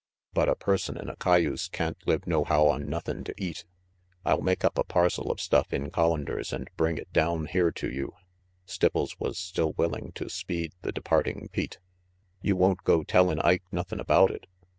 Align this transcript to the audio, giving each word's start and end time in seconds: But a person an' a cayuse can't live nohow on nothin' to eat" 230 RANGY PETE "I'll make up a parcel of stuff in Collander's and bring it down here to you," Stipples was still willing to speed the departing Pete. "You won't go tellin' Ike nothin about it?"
But 0.33 0.49
a 0.49 0.55
person 0.55 0.97
an' 0.97 1.09
a 1.09 1.15
cayuse 1.15 1.67
can't 1.67 1.95
live 2.07 2.25
nohow 2.25 2.65
on 2.69 2.89
nothin' 2.89 3.23
to 3.23 3.35
eat" 3.37 3.65
230 4.25 4.25
RANGY 4.25 4.25
PETE 4.33 4.39
"I'll 4.39 4.41
make 4.41 4.65
up 4.65 4.77
a 4.79 4.83
parcel 4.83 5.31
of 5.31 5.39
stuff 5.39 5.71
in 5.71 5.91
Collander's 5.91 6.51
and 6.51 6.67
bring 6.75 6.97
it 6.97 7.13
down 7.13 7.45
here 7.45 7.69
to 7.73 7.87
you," 7.87 8.13
Stipples 8.65 9.19
was 9.19 9.37
still 9.37 9.73
willing 9.73 10.11
to 10.13 10.27
speed 10.27 10.73
the 10.81 10.91
departing 10.91 11.49
Pete. 11.51 11.77
"You 12.41 12.55
won't 12.55 12.83
go 12.83 13.03
tellin' 13.03 13.41
Ike 13.41 13.65
nothin 13.71 13.99
about 13.99 14.31
it?" 14.31 14.47